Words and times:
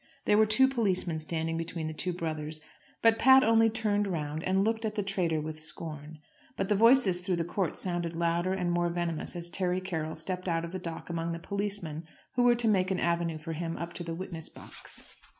There 0.25 0.39
were 0.39 0.47
two 0.47 0.67
policemen 0.67 1.19
standing 1.19 1.57
between 1.57 1.85
the 1.85 1.93
two 1.93 2.11
brothers, 2.11 2.59
but 3.03 3.19
Pat 3.19 3.43
only 3.43 3.69
turned 3.69 4.07
round 4.07 4.41
and 4.45 4.63
looked 4.63 4.83
at 4.83 4.95
the 4.95 5.03
traitor 5.03 5.39
with 5.39 5.59
scorn. 5.59 6.17
But 6.57 6.69
the 6.69 6.75
voices 6.75 7.19
through 7.19 7.35
the 7.35 7.43
court 7.45 7.77
sounded 7.77 8.15
louder 8.15 8.51
and 8.53 8.71
more 8.71 8.89
venomous 8.89 9.35
as 9.35 9.51
Terry 9.51 9.79
Carroll 9.79 10.15
stepped 10.15 10.47
out 10.47 10.65
of 10.65 10.71
the 10.71 10.79
dock 10.79 11.11
among 11.11 11.33
the 11.33 11.37
policemen 11.37 12.05
who 12.33 12.41
were 12.41 12.55
to 12.55 12.67
make 12.67 12.89
an 12.89 12.99
avenue 12.99 13.37
for 13.37 13.53
him 13.53 13.77
up 13.77 13.93
to 13.93 14.03
the 14.03 14.15
witness 14.15 14.49
box. 14.49 15.03